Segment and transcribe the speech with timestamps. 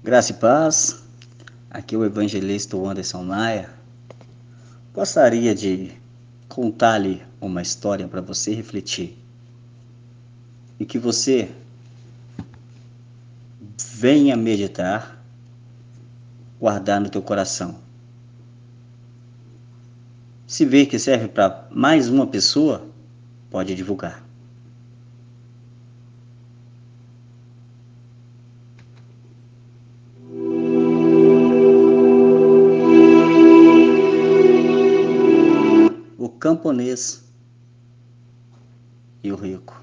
[0.00, 1.02] Graça e paz,
[1.68, 3.68] aqui é o evangelista Anderson Maia.
[4.94, 5.90] Gostaria de
[6.48, 9.18] contar-lhe uma história para você refletir
[10.78, 11.50] e que você
[13.96, 15.20] venha meditar,
[16.60, 17.80] guardar no teu coração.
[20.46, 22.86] Se vê que serve para mais uma pessoa,
[23.50, 24.27] pode divulgar.
[36.38, 37.24] Camponês
[39.22, 39.82] e o rico.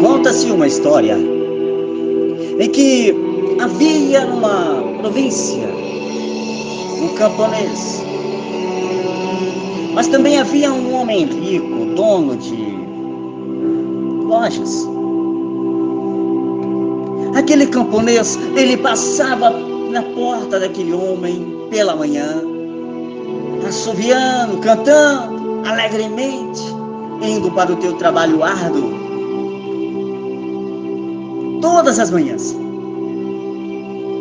[0.00, 1.16] Conta-se uma história
[2.60, 3.14] em que
[3.60, 5.68] havia numa província
[7.02, 8.07] um camponês
[9.98, 12.54] mas também havia um homem rico, dono de
[14.28, 14.86] lojas.
[17.34, 22.40] Aquele camponês, ele passava na porta daquele homem pela manhã,
[23.66, 26.62] assoviando, cantando alegremente,
[27.20, 28.92] indo para o teu trabalho árduo.
[31.60, 32.56] Todas as manhãs.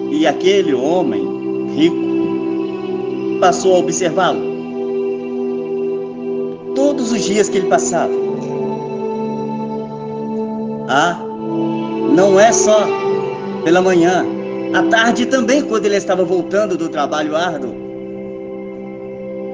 [0.09, 4.46] E aquele homem rico passou a observá-lo
[7.27, 8.13] dias que ele passava.
[10.89, 11.19] Ah,
[12.15, 12.87] não é só
[13.63, 14.25] pela manhã,
[14.73, 17.75] à tarde também, quando ele estava voltando do trabalho árduo.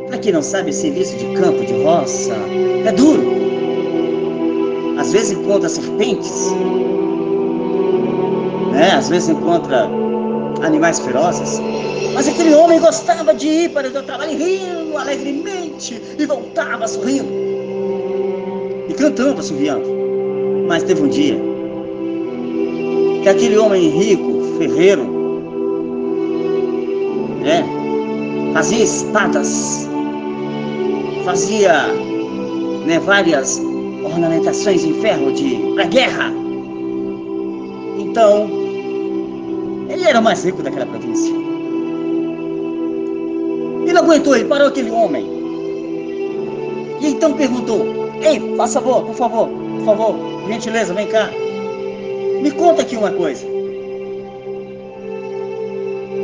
[0.07, 2.33] Para quem não sabe, serviço de campo, de roça,
[2.85, 3.23] é duro.
[4.99, 6.51] Às vezes encontra serpentes,
[8.71, 8.91] né?
[8.91, 9.89] às vezes encontra
[10.61, 11.59] animais ferozes.
[12.13, 17.42] Mas aquele homem gostava de ir para o seu trabalho rindo alegremente e voltava sorrindo
[19.03, 19.85] cantando, assoviando.
[20.67, 21.37] Mas teve um dia
[23.21, 25.03] que aquele homem rico, ferreiro,
[27.41, 27.65] né,
[28.53, 29.87] fazia espadas,
[31.25, 31.87] fazia
[32.85, 33.61] né, várias
[34.05, 36.31] ornamentações em ferro de para guerra.
[37.99, 38.49] Então,
[39.89, 41.33] ele era o mais rico daquela província.
[43.85, 45.25] Ele aguentou, ele parou aquele homem.
[47.01, 50.15] E então perguntou: Ei, faça favor, por favor, por favor,
[50.47, 51.29] gentileza, vem cá.
[52.41, 53.45] Me conta aqui uma coisa.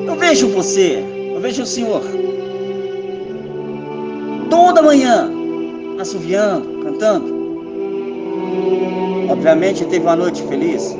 [0.08, 2.02] Eu vejo você, eu vejo o senhor
[4.50, 5.30] toda manhã
[6.00, 7.40] assoviando, cantando.
[9.30, 10.96] Obviamente teve uma noite feliz,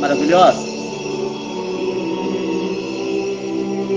[0.00, 0.74] maravilhosa.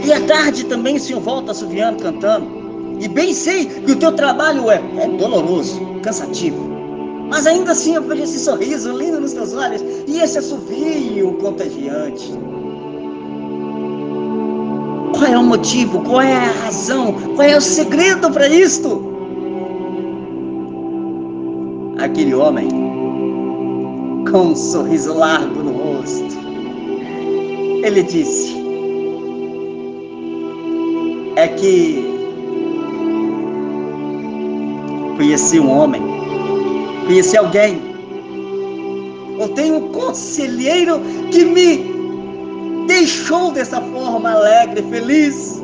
[0.06, 2.56] E à tarde também o Senhor volta assoviando, cantando.
[3.00, 6.68] E bem sei que o teu trabalho é, é doloroso, cansativo.
[7.30, 12.31] Mas ainda assim eu vejo esse sorriso lindo nos teus olhos e esse assovio contagiante.
[15.12, 16.02] Qual é o motivo?
[16.03, 17.13] Qual é a razão?
[17.35, 19.16] Qual é o segredo para isto?
[21.97, 22.69] Aquele homem
[24.31, 26.38] com um sorriso largo no rosto,
[27.84, 28.56] ele disse:
[31.35, 32.06] é que
[35.17, 36.01] conheci um homem,
[37.05, 37.81] conheci alguém.
[39.39, 41.01] Eu tenho um conselheiro
[41.31, 45.61] que me deixou dessa forma alegre, feliz.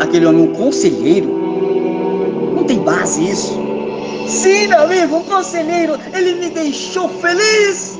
[0.00, 1.28] Aquele homem, um conselheiro,
[2.54, 3.58] não tem base isso.
[4.26, 7.98] Sim, meu amigo, um conselheiro, ele me deixou feliz.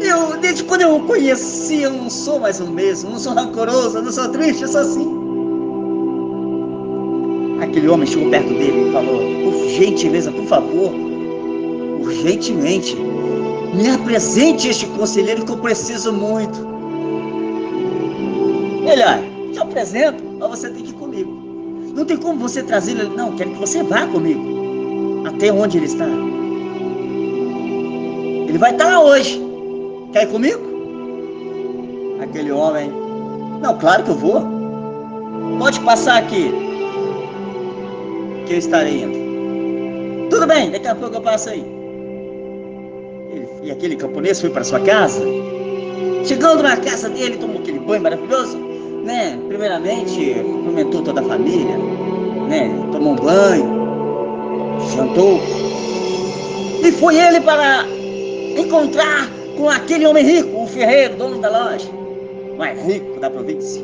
[0.00, 4.00] Eu, desde quando eu o conheci, eu não sou mais o mesmo, não sou rancoroso,
[4.00, 5.19] não sou triste, eu sou assim.
[7.70, 10.92] Aquele homem chegou perto dele e falou: Por gentileza, por favor,
[12.00, 12.96] urgentemente,
[13.72, 16.58] me apresente este conselheiro que eu preciso muito.
[18.90, 19.22] Ele, olha,
[19.52, 21.30] te apresento, mas você tem que ir comigo.
[21.94, 25.28] Não tem como você trazer ele, não, quero que você vá comigo.
[25.28, 26.06] Até onde ele está.
[28.48, 29.40] Ele vai estar lá hoje.
[30.12, 30.60] Quer ir comigo?
[32.20, 32.90] Aquele homem,
[33.62, 34.42] não, claro que eu vou.
[35.60, 36.50] Pode passar aqui,
[38.50, 40.28] que eu estarei indo.
[40.28, 41.64] Tudo bem, daqui a pouco eu passo aí.
[43.62, 45.22] e aquele camponês foi para sua casa.
[46.24, 48.58] Chegando na casa dele, tomou aquele banho maravilhoso,
[49.04, 49.38] né?
[49.46, 51.78] Primeiramente, cumprimentou toda a família,
[52.48, 52.68] né?
[52.90, 55.40] Tomou um banho, jantou.
[56.84, 57.84] E foi ele para
[58.58, 61.88] encontrar com aquele homem rico, o ferreiro, dono da loja,
[62.58, 63.80] mais rico da província.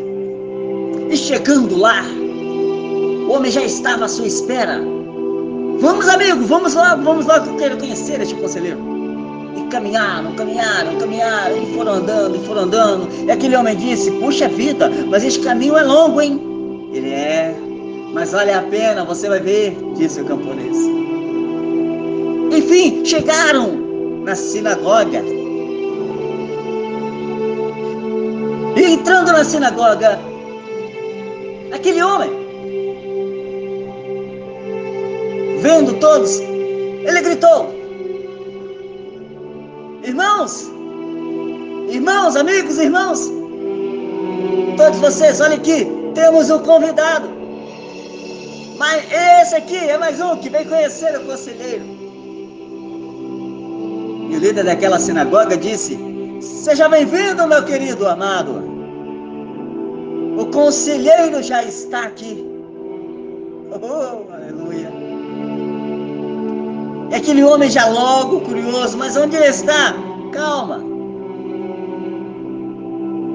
[1.09, 2.03] E chegando lá,
[3.27, 4.81] o homem já estava à sua espera.
[5.81, 8.79] Vamos, amigo, vamos logo, vamos logo, eu quero conhecer este conselheiro.
[9.57, 13.09] E caminharam, caminharam, caminharam, e foram andando, e foram andando.
[13.27, 16.41] E aquele homem disse: Puxa vida, mas este caminho é longo, hein?
[16.93, 17.55] Ele é,
[18.15, 20.77] mas vale a pena, você vai ver, disse o camponês.
[22.53, 23.73] Enfim, chegaram
[24.25, 25.23] na sinagoga.
[28.77, 30.19] E entrando na sinagoga,
[31.73, 32.46] aquele homem,
[35.67, 37.75] vendo todos, ele gritou:
[40.05, 40.71] Irmãos,
[41.89, 43.21] irmãos, amigos, irmãos,
[44.77, 47.29] todos vocês, olhem aqui, temos um convidado.
[48.79, 51.85] Mas esse aqui é mais um que vem conhecer o conselheiro.
[54.31, 55.99] E o líder daquela sinagoga disse:
[56.41, 58.63] Seja bem-vindo, meu querido amado.
[60.39, 62.45] O conselheiro já está aqui.
[63.79, 64.66] Oh, aleluia.
[67.11, 69.95] E aquele homem já logo curioso, mas onde ele está?
[70.33, 70.79] Calma.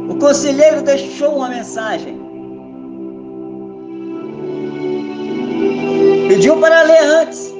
[0.10, 2.20] O conselheiro deixou uma mensagem.
[6.28, 7.52] Pediu para ler antes.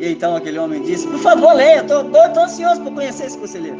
[0.00, 3.76] E então aquele homem disse: Por favor, leia, estou ansioso para conhecer esse conselheiro.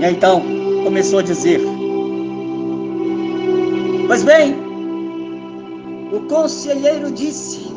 [0.00, 0.42] E então
[0.82, 1.60] começou a dizer:
[4.08, 4.56] Pois bem,
[6.12, 7.75] o conselheiro disse: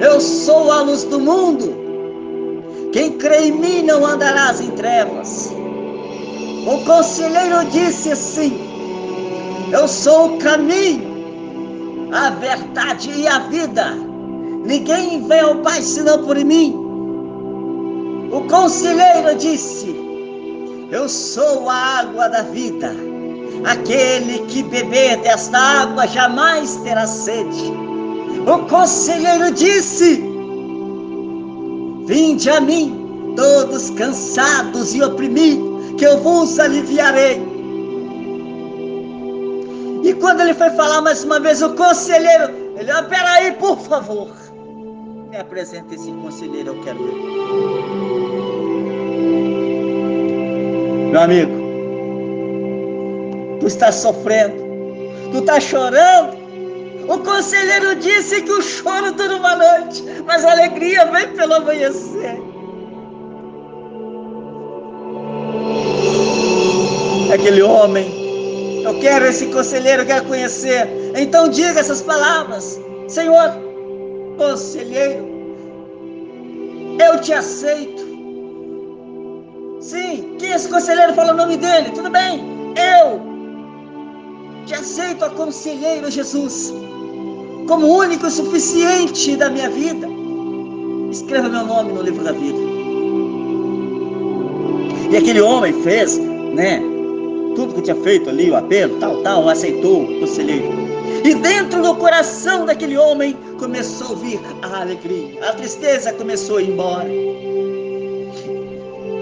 [0.00, 1.74] Eu sou a luz do mundo.
[2.92, 5.52] Quem crê em mim não andarás em trevas.
[6.66, 8.58] O conselheiro disse assim:
[9.70, 13.92] Eu sou o caminho, a verdade e a vida.
[14.64, 16.74] Ninguém vem ao Pai senão por mim.
[18.32, 19.94] O conselheiro disse:
[20.90, 22.90] Eu sou a água da vida.
[23.64, 27.89] Aquele que beber desta água jamais terá sede.
[28.46, 30.22] O conselheiro disse:
[32.06, 37.40] Vinde a mim, todos cansados e oprimidos, que eu vos aliviarei.
[40.02, 44.30] E quando ele foi falar mais uma vez, o conselheiro, ele, ah, peraí, por favor.
[45.30, 47.14] Me apresenta esse conselheiro, eu quero ver.
[51.10, 51.52] Meu amigo,
[53.60, 54.56] tu está sofrendo,
[55.30, 56.39] tu está chorando.
[57.10, 62.40] O conselheiro disse que o choro dura uma noite, mas a alegria vem pelo amanhecer.
[67.34, 70.88] Aquele homem, eu quero esse conselheiro, eu quero conhecer.
[71.16, 73.58] Então diga essas palavras, Senhor
[74.36, 75.26] conselheiro,
[77.04, 78.08] eu te aceito.
[79.80, 83.20] Sim, que esse conselheiro fala o nome dele, tudo bem, eu
[84.64, 86.72] te aceito a conselheiro Jesus,
[87.70, 90.08] como único e suficiente da minha vida.
[91.08, 92.58] Escreva meu nome no livro da vida.
[95.08, 96.82] E aquele homem fez, né?
[97.54, 100.66] Tudo que tinha feito ali, o apelo, tal, tal, aceitou o conselheiro.
[101.24, 106.62] E dentro do coração daquele homem começou a vir a alegria, a tristeza começou a
[106.62, 107.08] ir embora.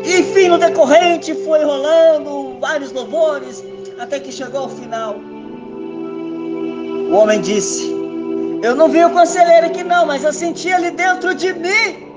[0.07, 3.63] Enfim, no decorrente foi rolando vários louvores,
[3.99, 5.17] até que chegou ao final.
[7.11, 7.98] O homem disse:
[8.63, 12.09] Eu não vi o conselheiro aqui, não, mas eu senti ele dentro de mim.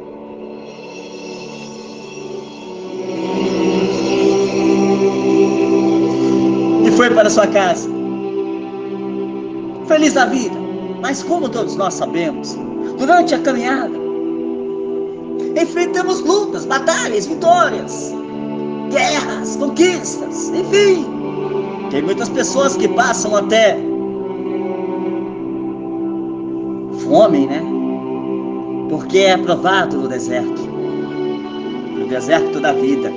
[6.86, 7.90] E foi para sua casa
[9.92, 10.56] feliz da vida.
[11.02, 12.58] Mas como todos nós sabemos,
[12.98, 13.94] durante a caminhada,
[15.62, 18.14] enfrentamos lutas, batalhas, vitórias,
[18.90, 21.06] guerras, conquistas, enfim.
[21.90, 23.78] Tem muitas pessoas que passam até
[27.12, 27.62] fome, né?
[28.90, 30.62] Porque é aprovado no deserto
[31.98, 33.12] no deserto da vida.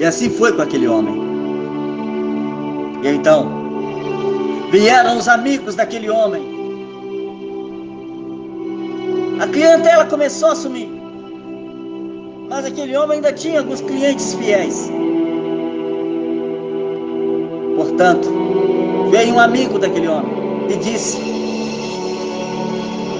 [0.00, 1.20] E assim foi com aquele homem.
[3.02, 3.62] E então,
[4.72, 6.42] Vieram os amigos daquele homem.
[9.38, 10.88] A clientela começou a sumir.
[12.48, 14.90] Mas aquele homem ainda tinha alguns clientes fiéis.
[17.76, 18.30] Portanto,
[19.10, 20.32] veio um amigo daquele homem
[20.70, 21.41] e disse: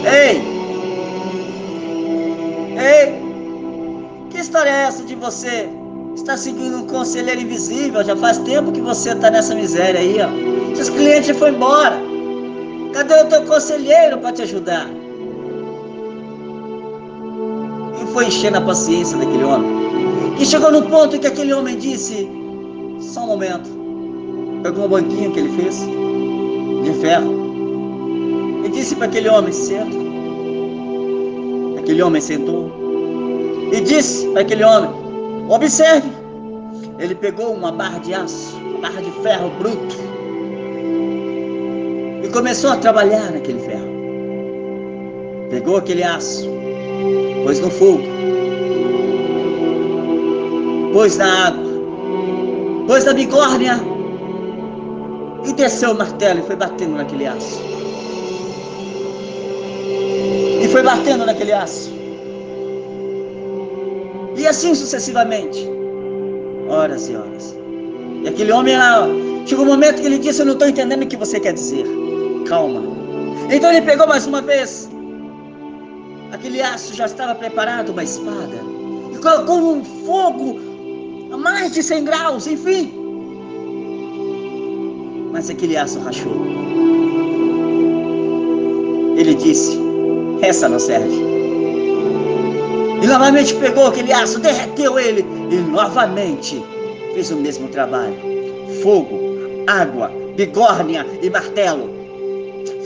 [0.05, 0.43] Ei,
[2.79, 3.15] ei,
[4.31, 5.69] que história é essa de você
[6.15, 8.05] está seguindo um conselheiro invisível.
[8.05, 10.75] Já faz tempo que você está nessa miséria aí, ó.
[10.75, 11.97] Seus clientes já foram embora.
[12.93, 14.89] Cadê o teu conselheiro para te ajudar?
[18.13, 19.71] foi enchendo a paciência daquele homem.
[20.39, 22.29] E chegou no ponto que aquele homem disse:
[23.01, 23.71] Só um momento.
[24.63, 25.77] Pegou um banquinho que ele fez,
[26.85, 27.42] de ferro,
[28.65, 29.97] e disse para aquele homem: Senta.
[31.79, 32.71] Aquele homem sentou.
[33.73, 34.91] E disse para aquele homem:
[35.49, 36.11] Observe.
[36.99, 39.97] Ele pegou uma barra de aço, barra de ferro bruto,
[42.23, 43.91] e começou a trabalhar naquele ferro.
[45.51, 46.49] Pegou aquele aço,
[47.45, 48.03] pôs no fogo,
[50.93, 51.65] pôs na água,
[52.87, 53.81] pôs na bigórnia
[55.45, 57.61] e desceu o martelo e foi batendo naquele aço.
[60.97, 61.91] Batendo naquele aço.
[64.37, 65.69] E assim sucessivamente.
[66.69, 67.55] Horas e horas.
[68.25, 68.75] E aquele homem,
[69.47, 71.85] chegou um momento que ele disse: Eu não estou entendendo o que você quer dizer.
[72.47, 72.83] Calma.
[73.51, 74.89] Então ele pegou mais uma vez
[76.33, 78.57] aquele aço já estava preparado uma espada
[79.13, 80.59] e colocou um fogo
[81.31, 82.93] a mais de 100 graus, enfim.
[85.31, 86.47] Mas aquele aço rachou.
[89.17, 89.82] Ele disse:
[90.43, 91.15] Essa não serve.
[93.01, 96.63] E novamente pegou aquele aço, derreteu ele e novamente
[97.15, 98.17] fez o mesmo trabalho:
[98.83, 99.21] fogo,
[99.69, 101.89] água, bigórnia e martelo.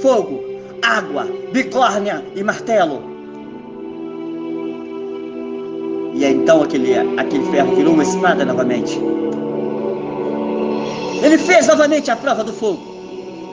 [0.03, 0.45] Fogo,
[0.83, 3.03] água, bigórnia e martelo.
[6.15, 9.01] E então aquele, aquele ferro virou uma espada novamente.
[11.23, 12.83] Ele fez novamente a prova do fogo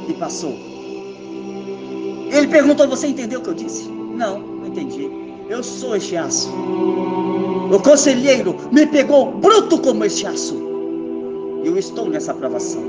[0.10, 0.54] e passou.
[2.32, 3.93] Ele perguntou: Você entendeu o que eu disse?
[4.14, 5.10] Não, não entendi.
[5.50, 6.50] Eu sou este aço.
[7.72, 10.56] O conselheiro me pegou bruto como este aço.
[11.64, 12.82] Eu estou nessa provação.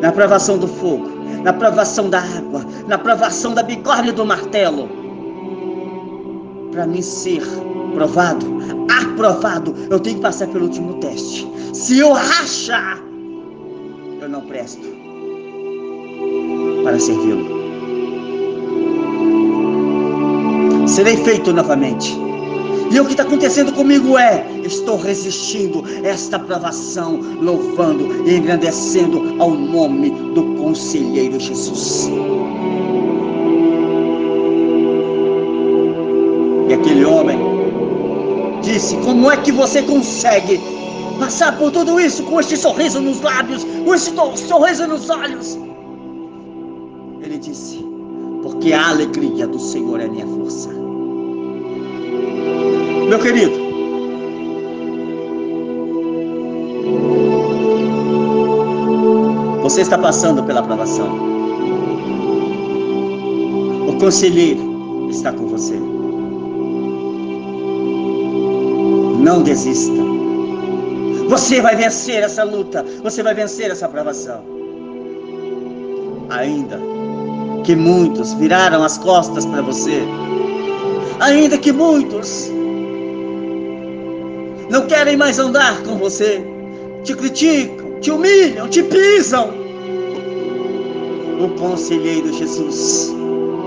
[0.00, 1.08] Na provação do fogo,
[1.42, 4.88] na provação da água, na provação da bigorna e do martelo.
[6.72, 7.42] Para mim ser
[7.94, 8.46] provado,
[8.90, 11.48] aprovado, eu tenho que passar pelo último teste.
[11.72, 13.00] Se eu rachar,
[14.20, 14.82] eu não presto
[16.82, 17.53] para servi-lo.
[20.86, 22.16] Serei feito novamente.
[22.90, 29.50] E o que está acontecendo comigo é: estou resistindo esta provação, louvando e engrandecendo ao
[29.50, 32.08] nome do conselheiro Jesus.
[36.68, 37.38] E aquele homem
[38.62, 40.60] disse: Como é que você consegue
[41.18, 44.14] passar por tudo isso com este sorriso nos lábios, com este
[44.46, 45.58] sorriso nos olhos?
[47.22, 47.83] Ele disse:
[48.64, 50.70] Porque a alegria do Senhor é minha força.
[53.10, 53.52] Meu querido,
[59.60, 61.14] você está passando pela aprovação.
[63.86, 65.78] O conselheiro está com você.
[69.22, 70.02] Não desista.
[71.28, 72.82] Você vai vencer essa luta.
[73.02, 74.42] Você vai vencer essa provação.
[76.30, 76.93] Ainda
[77.64, 80.02] que muitos viraram as costas para você.
[81.20, 82.50] Ainda que muitos
[84.70, 86.44] não querem mais andar com você.
[87.02, 89.50] Te criticam, te humilham, te pisam.
[91.40, 93.12] O conselheiro Jesus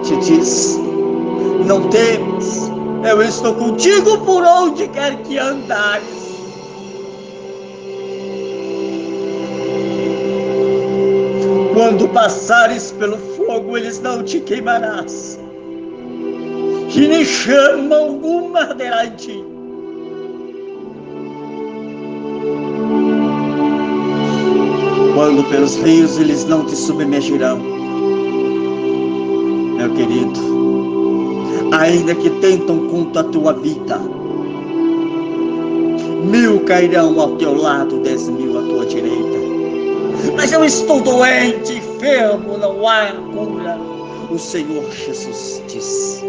[0.03, 0.79] te diz:
[1.65, 2.67] Não temas
[3.03, 6.27] eu estou contigo por onde quer que andares.
[11.73, 15.39] Quando passares pelo fogo, eles não te queimarás.
[16.89, 19.43] Que nem chama alguma arderá em ti.
[25.15, 27.57] Quando pelos rios, eles não te submergirão.
[29.77, 30.39] Meu querido,
[31.71, 33.99] ainda que tentam contra a tua vida.
[36.23, 39.46] Mil cairão ao teu lado, dez mil à tua direita.
[40.35, 43.77] Mas eu estou doente, enfermo, não há cura.
[44.29, 46.23] O Senhor Jesus diz: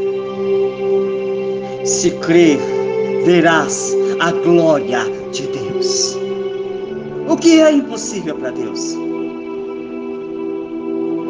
[1.84, 2.58] Se crer,
[3.24, 5.00] verás a glória
[5.32, 6.16] de Deus.
[7.28, 8.94] O que é impossível para Deus?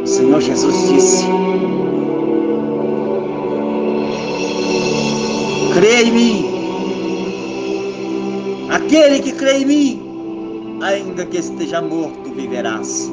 [0.03, 1.27] O Senhor Jesus disse:
[5.79, 6.59] crê em mim.
[8.69, 10.08] Aquele que crê em mim,
[10.81, 13.11] ainda que esteja morto, viverás.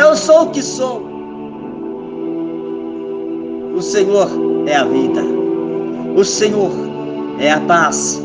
[0.00, 1.06] Eu sou o que sou.
[3.74, 4.28] O Senhor
[4.66, 5.22] é a vida.
[6.16, 6.70] O Senhor
[7.38, 8.22] é a paz.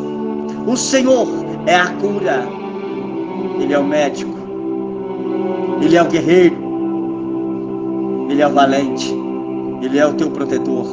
[0.67, 1.27] O Senhor
[1.67, 2.47] é a cura.
[3.59, 4.33] Ele é o médico.
[5.81, 6.57] Ele é o guerreiro.
[8.29, 9.13] Ele é o valente.
[9.81, 10.85] Ele é o teu protetor.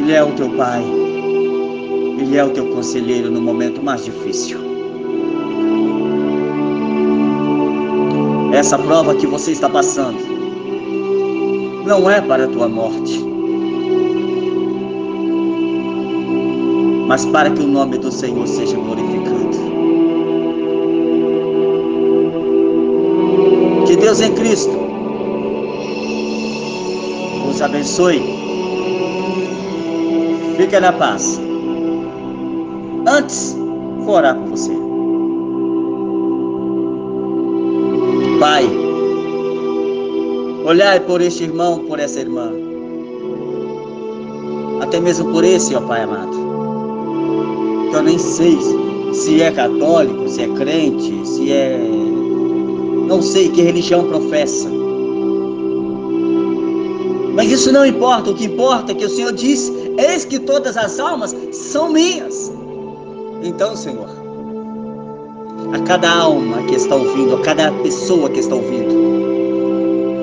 [0.00, 0.82] Ele é o teu Pai.
[0.82, 4.69] Ele é o teu conselheiro no momento mais difícil.
[8.52, 10.18] Essa prova que você está passando
[11.86, 13.24] não é para a tua morte,
[17.06, 19.40] mas para que o nome do Senhor seja glorificado.
[23.86, 24.70] Que Deus em Cristo
[27.48, 28.20] os abençoe.
[30.56, 31.40] Fica na paz.
[33.06, 33.56] Antes,
[34.00, 34.89] vou orar por você.
[38.40, 38.64] Pai,
[40.64, 42.50] olhai por este irmão, por essa irmã.
[44.80, 46.32] Até mesmo por esse, ó Pai amado.
[47.90, 48.56] Que eu nem sei
[49.12, 51.78] se é católico, se é crente, se é.
[53.06, 54.70] Não sei que religião professa.
[57.34, 60.78] Mas isso não importa, o que importa é que o Senhor diz: Eis que todas
[60.78, 62.50] as almas são minhas.
[63.42, 64.08] Então, Senhor,
[65.72, 68.92] a cada alma que está ouvindo, a cada pessoa que está ouvindo,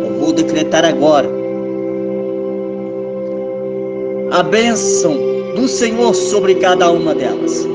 [0.06, 1.30] eu vou decretar agora
[4.32, 5.16] a bênção
[5.56, 7.66] do Senhor sobre cada uma delas.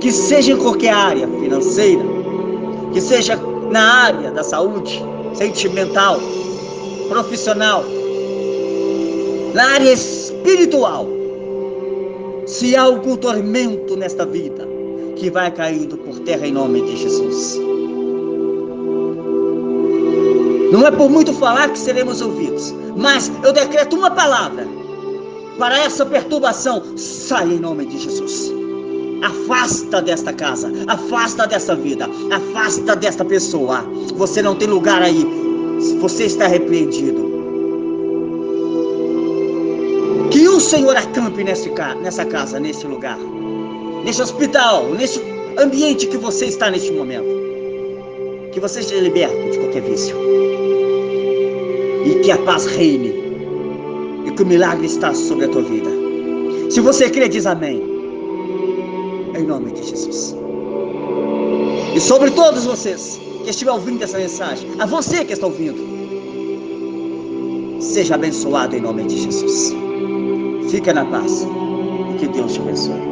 [0.00, 2.02] Que seja em qualquer área financeira,
[2.92, 3.36] que seja
[3.70, 5.02] na área da saúde,
[5.34, 6.18] sentimental,
[7.08, 7.84] profissional,
[9.54, 11.06] na área espiritual
[12.46, 14.68] se há algum tormento nesta vida,
[15.22, 17.56] que vai caindo por terra em nome de Jesus.
[20.72, 24.66] Não é por muito falar que seremos ouvidos, mas eu decreto uma palavra
[25.58, 26.82] para essa perturbação.
[26.96, 28.52] Sai em nome de Jesus.
[29.22, 33.84] Afasta desta casa, afasta desta vida, afasta desta pessoa.
[34.16, 35.24] Você não tem lugar aí.
[36.00, 37.32] Você está repreendido.
[40.72, 43.18] Senhor acampe nessa casa, nesse lugar,
[44.04, 45.20] nesse hospital, nesse
[45.58, 47.42] ambiente que você está neste momento.
[48.52, 50.16] Que você seja liberto de qualquer vício.
[52.04, 53.14] E que a paz reine.
[54.26, 55.90] E que o milagre está sobre a tua vida.
[56.70, 57.82] Se você crê, diz amém.
[59.36, 60.36] Em nome de Jesus.
[61.94, 65.92] E sobre todos vocês que estiver ouvindo essa mensagem, a você que está ouvindo,
[67.80, 69.74] seja abençoado em nome de Jesus.
[70.70, 71.46] Fica na paz.
[72.18, 73.11] Que Deus te abençoe.